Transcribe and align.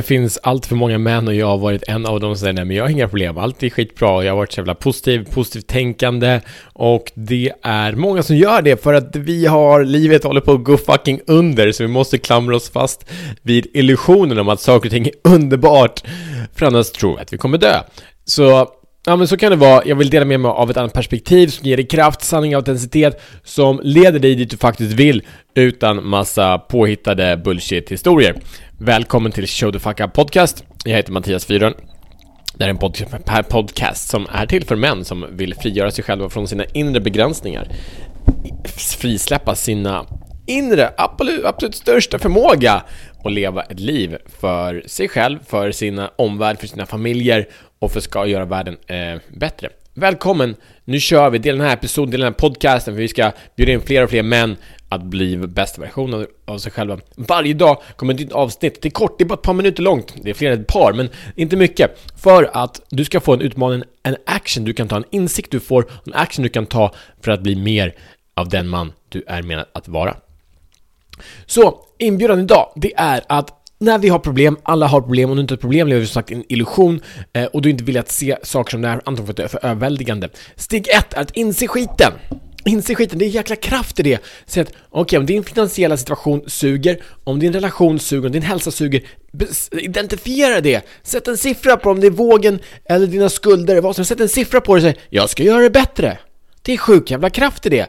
Det 0.00 0.06
finns 0.06 0.38
allt 0.42 0.66
för 0.66 0.76
många 0.76 0.98
män 0.98 1.28
och 1.28 1.34
jag 1.34 1.46
har 1.46 1.58
varit 1.58 1.82
en 1.88 2.06
av 2.06 2.20
dem 2.20 2.34
som 2.34 2.40
säger 2.40 2.52
nej 2.52 2.64
men 2.64 2.76
jag 2.76 2.84
har 2.84 2.90
inga 2.90 3.08
problem, 3.08 3.38
allt 3.38 3.62
är 3.62 3.70
skitbra, 3.70 4.24
jag 4.24 4.32
har 4.32 4.36
varit 4.36 4.52
så 4.52 4.60
jävla 4.60 4.74
positiv, 4.74 5.24
positivt 5.24 5.66
tänkande. 5.66 6.40
Och 6.72 7.12
det 7.14 7.52
är 7.62 7.92
många 7.92 8.22
som 8.22 8.36
gör 8.36 8.62
det 8.62 8.82
för 8.82 8.94
att 8.94 9.16
vi 9.16 9.46
har, 9.46 9.84
livet 9.84 10.24
håller 10.24 10.40
på 10.40 10.52
att 10.52 10.64
gå 10.64 10.76
fucking 10.76 11.20
under 11.26 11.72
så 11.72 11.82
vi 11.82 11.88
måste 11.88 12.18
klamra 12.18 12.56
oss 12.56 12.70
fast 12.70 13.10
vid 13.42 13.66
illusionen 13.74 14.38
om 14.38 14.48
att 14.48 14.60
saker 14.60 14.88
och 14.88 14.92
ting 14.92 15.06
är 15.06 15.12
underbart. 15.34 16.02
För 16.54 16.66
annars 16.66 16.90
tror 16.90 17.16
vi 17.16 17.22
att 17.22 17.32
vi 17.32 17.38
kommer 17.38 17.58
dö. 17.58 17.82
Så 18.24 18.68
Ja 19.06 19.16
men 19.16 19.28
så 19.28 19.36
kan 19.36 19.50
det 19.50 19.56
vara, 19.56 19.82
jag 19.86 19.96
vill 19.96 20.10
dela 20.10 20.24
med 20.24 20.40
mig 20.40 20.48
av 20.48 20.70
ett 20.70 20.76
annat 20.76 20.92
perspektiv 20.92 21.48
som 21.48 21.66
ger 21.66 21.76
dig 21.76 21.86
kraft, 21.86 22.22
sanning 22.22 22.56
och 22.56 22.60
autenticitet 22.60 23.20
som 23.44 23.80
leder 23.82 24.18
dig 24.18 24.34
dit 24.34 24.50
du 24.50 24.56
faktiskt 24.56 24.92
vill 24.92 25.22
utan 25.54 26.08
massa 26.08 26.58
påhittade 26.58 27.36
bullshit-historier. 27.36 28.36
Välkommen 28.78 29.32
till 29.32 29.46
Show 29.46 29.72
the 29.72 29.78
Fuck 29.78 30.00
Up 30.00 30.12
Podcast. 30.12 30.64
Jag 30.84 30.96
heter 30.96 31.12
Mattias 31.12 31.44
Fyren. 31.44 31.74
Det 32.54 32.64
här 32.64 32.70
är 32.70 33.38
en 33.38 33.44
podcast 33.44 34.08
som 34.08 34.26
är 34.32 34.46
till 34.46 34.64
för 34.64 34.76
män 34.76 35.04
som 35.04 35.26
vill 35.30 35.54
frigöra 35.54 35.90
sig 35.90 36.04
själva 36.04 36.28
från 36.28 36.48
sina 36.48 36.64
inre 36.64 37.00
begränsningar. 37.00 37.68
Frisläppa 38.98 39.54
sina 39.54 40.06
inre, 40.50 40.92
absolut, 40.96 41.44
absolut 41.44 41.74
största 41.74 42.18
förmåga 42.18 42.82
och 43.18 43.30
leva 43.30 43.62
ett 43.62 43.80
liv 43.80 44.16
för 44.40 44.82
sig 44.86 45.08
själv, 45.08 45.38
för 45.46 45.72
sina 45.72 46.10
omvärld, 46.16 46.60
för 46.60 46.66
sina 46.66 46.86
familjer 46.86 47.48
och 47.78 47.90
för 47.92 47.98
att 47.98 48.04
ska 48.04 48.26
göra 48.26 48.44
världen 48.44 48.76
eh, 48.86 49.20
bättre. 49.28 49.68
Välkommen! 49.94 50.56
Nu 50.84 51.00
kör 51.00 51.30
vi, 51.30 51.38
dela 51.38 51.58
den 51.58 51.66
här 51.66 51.74
episoden, 51.74 52.10
dela 52.10 52.24
den 52.24 52.32
här 52.32 52.38
podcasten 52.38 52.94
för 52.94 53.00
vi 53.00 53.08
ska 53.08 53.32
bjuda 53.56 53.72
in 53.72 53.80
fler 53.80 54.04
och 54.04 54.10
fler 54.10 54.22
män 54.22 54.56
att 54.88 55.02
bli 55.02 55.36
bästa 55.36 55.80
versionen 55.80 56.26
av 56.44 56.58
sig 56.58 56.72
själva. 56.72 56.98
Varje 57.16 57.54
dag 57.54 57.82
kommer 57.96 58.14
ett 58.14 58.20
nytt 58.20 58.32
avsnitt, 58.32 58.82
det 58.82 58.88
är 58.88 58.90
kort, 58.90 59.18
det 59.18 59.24
är 59.24 59.26
bara 59.26 59.34
ett 59.34 59.42
par 59.42 59.54
minuter 59.54 59.82
långt, 59.82 60.14
det 60.22 60.30
är 60.30 60.34
fler 60.34 60.50
än 60.50 60.60
ett 60.60 60.66
par, 60.66 60.92
men 60.92 61.08
inte 61.36 61.56
mycket. 61.56 61.98
För 62.16 62.50
att 62.52 62.80
du 62.90 63.04
ska 63.04 63.20
få 63.20 63.32
en 63.32 63.40
utmaning, 63.40 63.82
en 64.02 64.16
action 64.26 64.64
du 64.64 64.72
kan 64.72 64.88
ta, 64.88 64.96
en 64.96 65.04
insikt 65.10 65.50
du 65.50 65.60
får, 65.60 65.90
en 66.06 66.14
action 66.14 66.42
du 66.42 66.48
kan 66.48 66.66
ta 66.66 66.94
för 67.20 67.30
att 67.30 67.42
bli 67.42 67.56
mer 67.56 67.94
av 68.34 68.48
den 68.48 68.68
man 68.68 68.92
du 69.08 69.24
är 69.26 69.42
menad 69.42 69.66
att 69.72 69.88
vara. 69.88 70.16
Så, 71.46 71.78
inbjudan 71.98 72.40
idag, 72.40 72.72
det 72.76 72.92
är 72.96 73.22
att 73.28 73.56
när 73.80 73.98
vi 73.98 74.08
har 74.08 74.18
problem, 74.18 74.56
alla 74.62 74.86
har 74.86 75.00
problem, 75.00 75.30
och 75.30 75.36
du 75.36 75.42
inte 75.42 75.54
har 75.54 75.58
problem 75.58 75.88
lever 75.88 76.00
du 76.00 76.06
som 76.06 76.14
sagt 76.14 76.30
i 76.30 76.34
en 76.34 76.44
illusion 76.48 77.00
eh, 77.32 77.44
och 77.44 77.62
du 77.62 77.70
inte 77.70 77.84
vill 77.84 77.98
att 77.98 78.10
se 78.10 78.36
saker 78.42 78.70
som 78.70 78.82
det 78.82 78.88
är, 78.88 78.92
antagligen 78.92 79.26
för 79.26 79.32
att 79.32 79.36
det 79.36 79.42
är 79.42 79.48
för 79.48 79.64
överväldigande. 79.66 80.28
Steg 80.56 80.88
ett 80.88 81.14
är 81.14 81.20
att 81.20 81.30
inse 81.30 81.68
skiten. 81.68 82.12
Inse 82.64 82.94
skiten, 82.94 83.18
det 83.18 83.24
är 83.24 83.28
jäkla 83.28 83.56
kraft 83.56 84.00
i 84.00 84.02
det. 84.02 84.18
Säg 84.46 84.62
att, 84.62 84.68
okej, 84.68 85.00
okay, 85.00 85.18
om 85.18 85.26
din 85.26 85.44
finansiella 85.44 85.96
situation 85.96 86.42
suger, 86.46 87.02
om 87.24 87.38
din 87.38 87.52
relation 87.52 87.98
suger, 87.98 88.26
om 88.26 88.32
din 88.32 88.42
hälsa 88.42 88.70
suger, 88.70 89.02
identifiera 89.72 90.60
det. 90.60 90.86
Sätt 91.02 91.28
en 91.28 91.36
siffra 91.36 91.76
på 91.76 91.90
om 91.90 92.00
det 92.00 92.06
är 92.06 92.10
vågen 92.10 92.58
eller 92.84 93.06
dina 93.06 93.28
skulder, 93.28 93.80
vad 93.80 93.96
som 93.96 94.04
Sätt 94.04 94.20
en 94.20 94.28
siffra 94.28 94.60
på 94.60 94.74
det 94.74 94.78
och 94.78 94.82
säg, 94.82 95.02
jag 95.10 95.30
ska 95.30 95.42
göra 95.42 95.62
det 95.62 95.70
bättre. 95.70 96.18
Det 96.62 96.72
är 96.72 96.76
sjuk 96.76 97.10
jävla 97.10 97.30
kraft 97.30 97.66
i 97.66 97.68
det. 97.68 97.86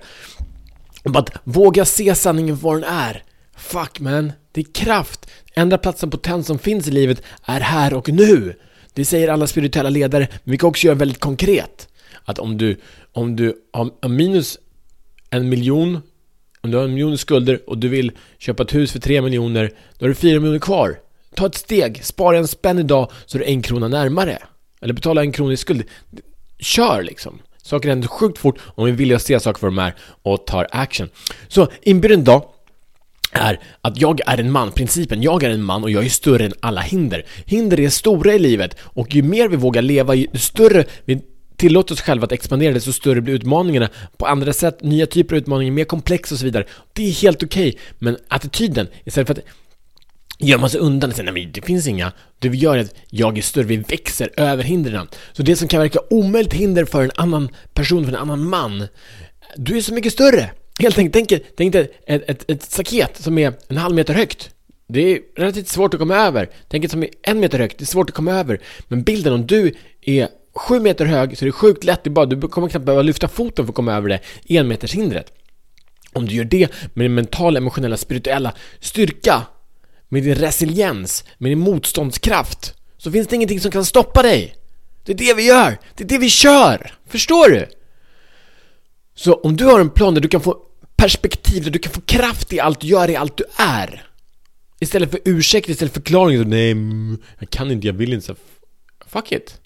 Bara 1.04 1.20
att 1.20 1.32
våga 1.44 1.86
se 1.86 2.16
sanningen 2.16 2.58
för 2.58 2.64
vad 2.64 2.76
den 2.76 2.90
är. 2.90 3.24
Fuck 3.58 4.00
man, 4.00 4.32
det 4.52 4.62
är 4.62 4.74
kraft. 4.74 5.30
Enda 5.54 5.78
platsen 5.78 6.10
potens 6.10 6.48
som 6.48 6.60
finns 6.60 6.88
i 6.88 6.92
livet 6.92 7.24
är 7.46 7.60
här 7.60 7.94
och 7.94 8.10
nu. 8.10 8.56
Det 8.94 9.06
säger 9.06 9.28
alla 9.28 9.48
spirituella 9.48 9.90
ledare, 9.90 10.28
men 10.44 10.52
vi 10.52 10.58
kan 10.58 10.70
också 10.70 10.88
göra 10.88 10.98
väldigt 10.98 11.20
konkret. 11.20 11.88
Att 12.26 12.40
om 12.40 12.58
du, 12.58 12.78
om 13.12 13.36
du 13.36 13.56
har 13.74 14.10
minus 14.10 14.60
en 15.30 15.50
miljon, 15.50 16.02
om 16.62 16.72
du 16.72 16.78
har 16.78 16.84
en 16.84 16.94
miljon 16.94 17.18
skulder 17.18 17.70
och 17.70 17.78
du 17.78 17.88
vill 17.88 18.12
köpa 18.38 18.64
ett 18.64 18.74
hus 18.74 18.92
för 18.92 19.00
tre 19.00 19.22
miljoner, 19.22 19.72
då 19.98 20.06
har 20.06 20.10
du 20.10 20.16
fyra 20.16 20.40
miljoner 20.40 20.60
kvar. 20.60 21.00
Ta 21.36 21.46
ett 21.46 21.56
steg, 21.56 22.06
spara 22.06 22.38
en 22.38 22.48
spänn 22.48 22.80
idag 22.80 23.12
så 23.26 23.38
är 23.38 23.40
du 23.40 23.46
en 23.46 23.62
krona 23.62 23.88
närmare. 23.88 24.38
Eller 24.82 24.94
betala 24.94 25.22
en 25.22 25.32
krona 25.32 25.54
i 25.54 25.58
skuld. 25.58 25.84
Kör 26.60 27.04
liksom. 27.04 27.40
Saker 27.64 27.90
händer 27.90 28.08
sjukt 28.08 28.38
fort 28.38 28.60
om 28.76 28.86
vi 28.86 28.92
vill 28.92 29.20
se 29.20 29.40
saker 29.40 29.60
för 29.60 29.68
de 29.68 29.80
är 29.80 29.96
och 30.24 30.46
tar 30.46 30.68
action. 30.72 31.10
Så 31.48 31.68
inbjuden 31.82 32.20
idag 32.20 32.42
dag 32.42 32.46
är 33.32 33.60
att 33.82 34.02
jag 34.02 34.20
är 34.26 34.38
en 34.38 34.52
man, 34.52 34.72
principen, 34.72 35.22
jag 35.22 35.44
är 35.44 35.50
en 35.50 35.64
man 35.64 35.84
och 35.84 35.92
jag 35.92 36.06
är 36.06 36.10
större 36.10 36.46
än 36.46 36.54
alla 36.60 36.82
hinder. 36.82 37.26
Hinder 37.46 37.80
är 37.80 37.90
stora 37.90 38.34
i 38.34 38.40
livet 38.40 38.78
och 38.80 39.16
ju 39.16 39.24
mer 39.24 39.48
vi 39.48 39.56
vågar 39.56 39.82
leva, 39.82 40.16
ju 40.16 40.28
större 40.34 40.86
vi 41.06 41.22
tillåter 41.56 41.94
oss 41.94 42.02
själva 42.02 42.26
att 42.26 42.32
expandera, 42.32 42.74
desto 42.74 42.94
större 42.94 43.22
blir 43.22 43.34
utmaningarna 43.34 43.90
på 44.18 44.26
andra 44.26 44.54
sätt, 44.54 44.82
nya 44.82 45.06
typer 45.06 45.36
av 45.36 45.42
utmaningar, 45.42 45.74
mer 45.74 45.86
komplexa 45.86 46.36
och 46.36 46.40
så 46.40 46.46
vidare. 46.46 46.66
Det 46.94 47.08
är 47.08 47.12
helt 47.12 47.44
okej, 47.44 47.70
okay, 47.70 47.80
men 48.00 48.18
attityden, 48.28 48.88
istället 49.06 49.28
för 49.28 49.34
att 49.34 49.46
gömma 50.42 50.70
sig 50.70 50.80
undan 50.80 51.10
och 51.10 51.16
säga 51.16 51.32
nej 51.32 51.44
men 51.44 51.52
det 51.52 51.62
finns 51.62 51.88
inga, 51.88 52.12
det 52.40 52.50
vi 52.50 52.58
gör 52.58 52.78
är 52.78 52.82
att 52.82 52.96
jag 53.10 53.38
är 53.38 53.42
större, 53.42 53.66
vi 53.66 53.78
växer 53.78 54.30
över 54.38 54.64
hindren. 54.64 55.08
Så 55.34 55.44
det 55.44 55.56
som 55.56 55.68
kan 55.68 55.80
verka 55.80 56.00
omöjligt 56.10 56.54
hinder 56.54 56.86
för 56.86 57.04
en 57.04 57.12
annan 57.16 57.50
person, 57.74 58.06
för 58.06 58.12
en 58.12 58.20
annan 58.20 58.50
man, 58.50 58.88
du 59.56 59.78
är 59.78 59.82
så 59.82 59.94
mycket 59.94 60.14
större! 60.14 60.52
Helt 60.80 60.98
enkelt, 60.98 61.30
tänk, 61.30 61.44
tänk 61.58 61.74
dig 61.74 61.92
ett, 62.08 62.30
ett, 62.30 62.52
ett 62.52 62.64
staket 62.64 63.22
som 63.22 63.38
är 63.38 63.54
en 63.68 63.78
halv 63.78 63.96
meter 63.96 64.14
högt. 64.14 64.50
Det 64.88 65.02
är 65.02 65.20
relativt 65.36 65.68
svårt 65.68 65.94
att 65.94 66.00
komma 66.00 66.16
över. 66.16 66.50
Tänk 66.68 66.86
ett 66.86 66.92
som 66.92 67.04
är 67.04 67.10
en 67.24 67.40
meter 67.40 67.60
högt, 67.60 67.78
det 67.78 67.84
är 67.84 67.86
svårt 67.86 68.10
att 68.10 68.16
komma 68.16 68.32
över. 68.32 68.60
Men 68.88 69.04
bilden 69.04 69.34
om 69.34 69.48
du 69.48 69.76
är 70.02 70.28
sju 70.56 70.80
meter 70.80 71.06
hög 71.06 71.38
så 71.38 71.46
är 71.46 71.48
det 71.48 71.52
sjukt 71.52 71.84
lätt, 71.84 72.04
det 72.04 72.10
bara, 72.10 72.26
du 72.26 72.48
kommer 72.48 72.70
knappt 72.70 72.86
behöva 72.86 73.02
lyfta 73.02 73.28
foten 73.28 73.66
för 73.66 73.72
att 73.72 73.76
komma 73.76 73.94
över 73.94 74.10
det 74.10 74.20
enmetershindret. 74.58 75.34
Om 76.14 76.26
du 76.26 76.36
gör 76.36 76.44
det 76.44 76.72
med 76.94 77.06
din 77.06 77.14
mentala, 77.14 77.58
emotionella, 77.58 77.98
spirituella 77.98 78.54
styrka, 78.80 79.42
med 80.12 80.24
din 80.24 80.36
resiliens, 80.36 81.24
med 81.38 81.52
din 81.52 81.60
motståndskraft, 81.60 82.74
så 82.98 83.12
finns 83.12 83.28
det 83.28 83.36
ingenting 83.36 83.60
som 83.60 83.72
kan 83.72 83.86
stoppa 83.86 84.22
dig. 84.22 84.56
Det 85.04 85.12
är 85.12 85.18
det 85.18 85.34
vi 85.34 85.46
gör, 85.46 85.78
det 85.96 86.04
är 86.04 86.08
det 86.08 86.18
vi 86.18 86.30
kör! 86.30 86.94
Förstår 87.08 87.50
du? 87.50 87.68
Så 89.16 89.34
om 89.34 89.58
du 89.58 89.66
har 89.66 89.80
en 89.80 89.90
plan 89.90 90.14
där 90.14 90.22
du 90.22 90.28
kan 90.28 90.42
få 90.42 90.58
perspektiv, 90.96 91.64
där 91.64 91.72
du 91.72 91.80
kan 91.80 91.94
få 91.94 92.02
kraft 92.02 92.54
i 92.54 92.60
allt 92.60 92.80
du 92.80 92.88
gör, 92.88 93.10
i 93.10 93.16
allt 93.16 93.38
du 93.38 93.44
är 93.58 94.08
Istället 94.80 95.12
för 95.12 95.20
ursäkt, 95.26 95.70
istället 95.70 95.94
för 95.94 96.00
förklaring, 96.00 96.50
nej, 96.50 96.72
mm, 96.72 97.18
jag 97.40 97.50
kan 97.50 97.72
inte, 97.72 97.88
jag 97.88 97.94
vill 97.94 98.14
inte, 98.14 98.26
så 98.26 98.36
fuck 99.08 99.32
it 99.32 99.62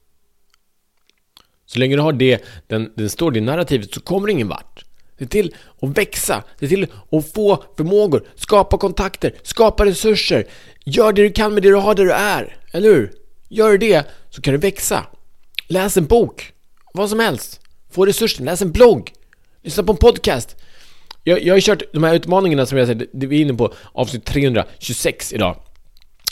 Så 1.65 1.79
länge 1.79 1.95
du 1.95 2.01
har 2.01 2.13
det, 2.13 2.43
den, 2.67 2.91
den 2.95 3.09
står 3.09 3.37
i 3.37 3.41
narrativet 3.41 3.93
så 3.93 4.01
kommer 4.01 4.27
du 4.27 4.33
ingen 4.33 4.47
vart 4.47 4.85
Se 5.19 5.25
till 5.25 5.55
att 5.81 5.97
växa, 5.97 6.43
se 6.59 6.67
till 6.67 6.87
att 7.11 7.33
få 7.33 7.63
förmågor, 7.77 8.27
skapa 8.35 8.77
kontakter, 8.77 9.33
skapa 9.43 9.85
resurser. 9.85 10.47
Gör 10.85 11.13
det 11.13 11.21
du 11.21 11.31
kan 11.31 11.53
med 11.53 11.63
det 11.63 11.69
du 11.69 11.75
har 11.75 11.95
där 11.95 12.05
du 12.05 12.11
är, 12.11 12.57
eller 12.71 12.89
hur? 12.89 13.11
Gör 13.49 13.77
det 13.77 14.03
så 14.29 14.41
kan 14.41 14.53
du 14.53 14.57
växa. 14.57 15.05
Läs 15.67 15.97
en 15.97 16.05
bok, 16.05 16.53
vad 16.93 17.09
som 17.09 17.19
helst. 17.19 17.59
Få 17.91 18.05
resurser, 18.05 18.43
läs 18.43 18.61
en 18.61 18.71
blogg. 18.71 19.11
Lyssna 19.63 19.83
på 19.83 19.91
en 19.91 19.97
podcast. 19.97 20.55
Jag, 21.23 21.43
jag 21.43 21.55
har 21.55 21.59
kört 21.59 21.83
de 21.93 22.03
här 22.03 22.15
utmaningarna 22.15 22.65
som 22.65 22.77
jag 22.77 22.87
säger, 22.87 23.07
det 23.13 23.27
vi 23.27 23.37
är 23.37 23.41
inne 23.41 23.53
på 23.53 23.73
avsnitt 23.93 24.25
326 24.25 25.33
idag. 25.33 25.57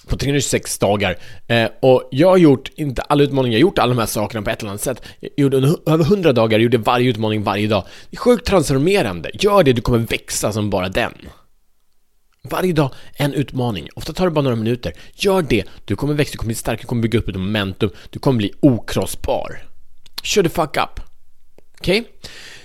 På 0.08 0.18
326 0.18 0.80
dagar. 0.80 1.18
Eh, 1.48 1.68
och 1.82 2.10
jag 2.12 2.30
har 2.30 2.38
gjort, 2.38 2.72
inte 2.76 3.02
alla 3.02 3.24
utmaningar, 3.24 3.54
jag 3.54 3.66
har 3.66 3.70
gjort 3.70 3.80
alla 3.80 3.94
de 3.94 4.00
här 4.00 4.06
sakerna 4.06 4.42
på 4.42 4.50
ett 4.50 4.60
eller 4.62 4.70
annat 4.70 4.82
sätt. 4.82 5.02
Jag 5.20 5.32
gjorde 5.38 5.58
över 5.86 6.04
100 6.04 6.34
dagar, 6.34 6.58
jag 6.58 6.64
gjorde 6.64 6.78
varje 6.78 7.10
utmaning 7.10 7.44
varje 7.44 7.68
dag. 7.68 7.84
Det 8.10 8.18
är 8.18 8.20
sjukt 8.20 8.48
transformerande. 8.48 9.32
Gör 9.34 9.64
det, 9.64 9.74
du 9.74 9.82
kommer 9.82 10.00
växa 10.00 10.52
som 10.52 10.70
bara 10.70 10.90
den. 10.90 11.14
Varje 12.50 12.74
dag 12.74 12.92
en 13.14 13.34
utmaning. 13.34 13.90
Ofta 13.96 14.14
tar 14.14 14.26
det 14.26 14.32
bara 14.32 14.42
några 14.42 14.56
minuter. 14.56 14.94
Gör 15.14 15.42
det. 15.42 15.64
Du 15.86 15.96
kommer 15.96 16.14
växa, 16.14 16.32
du 16.32 16.38
kommer 16.38 16.48
bli 16.48 16.56
stark, 16.56 16.82
du 16.82 16.88
kommer 16.88 17.02
bygga 17.02 17.20
upp 17.20 17.28
ett 17.28 17.36
momentum. 17.36 17.90
Du 18.10 18.20
kommer 18.20 18.38
bli 18.38 18.54
okrossbar. 18.60 19.64
Kör 20.24 20.44
the 20.44 20.50
fuck 20.50 20.78
up. 20.78 21.00
Okej? 21.80 22.00
Okay? 22.00 22.12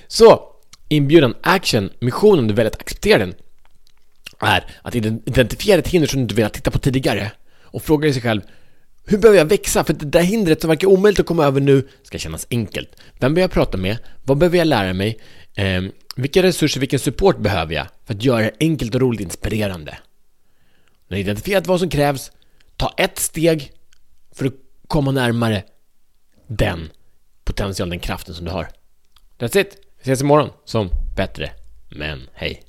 Så, 0.09 0.43
inbjudan, 0.89 1.35
action, 1.43 1.91
missionen, 2.01 2.39
om 2.39 2.49
du 2.49 2.55
väljer 2.55 2.71
att 2.71 2.81
acceptera 2.81 3.19
den, 3.19 3.35
är 4.41 4.65
att 4.83 4.95
identifiera 4.95 5.79
ett 5.79 5.89
hinder 5.89 6.09
som 6.09 6.19
du 6.19 6.23
inte 6.23 6.35
velat 6.35 6.53
titta 6.53 6.71
på 6.71 6.79
tidigare 6.79 7.33
och 7.63 7.83
fråga 7.83 8.09
dig 8.09 8.21
själv 8.21 8.41
hur 9.11 9.19
behöver 9.19 9.39
jag 9.39 9.47
växa? 9.47 9.85
För 9.85 9.93
det 9.93 10.05
där 10.05 10.23
hindret 10.23 10.61
som 10.61 10.69
verkar 10.69 10.89
omöjligt 10.89 11.21
att 11.21 11.27
komma 11.27 11.45
över 11.45 11.61
nu 11.61 11.89
ska 12.03 12.19
kännas 12.19 12.47
enkelt. 12.51 12.89
Vem 13.19 13.35
behöver 13.35 13.41
jag 13.41 13.51
prata 13.51 13.79
med? 13.79 13.99
Vad 14.25 14.39
behöver 14.39 14.59
jag 14.59 14.67
lära 14.67 14.93
mig? 14.93 15.19
Eh, 15.55 15.83
vilka 16.17 16.43
resurser, 16.43 16.81
vilken 16.81 16.99
support 16.99 17.39
behöver 17.39 17.75
jag 17.75 17.87
för 18.05 18.15
att 18.15 18.25
göra 18.25 18.43
det 18.43 18.53
enkelt 18.61 18.95
och 18.95 19.01
roligt 19.01 19.21
inspirerande? 19.21 19.99
När 21.09 21.17
du 21.17 21.21
identifierat 21.21 21.67
vad 21.67 21.81
som 21.81 21.89
krävs, 21.89 22.33
ta 22.77 22.95
ett 22.97 23.19
steg 23.19 23.73
för 24.35 24.47
att 24.47 24.55
komma 24.87 25.11
närmare 25.11 25.63
den 26.47 26.91
potentialen, 27.45 27.91
den 27.91 28.01
kraften 28.01 28.35
som 28.35 28.45
du 28.45 28.51
har. 28.51 28.69
That's 29.39 29.59
it! 29.59 29.77
Vi 29.97 30.03
ses 30.03 30.21
imorgon 30.21 30.51
som 30.65 30.91
bättre 31.17 31.51
men 31.89 32.29
Hej! 32.33 32.68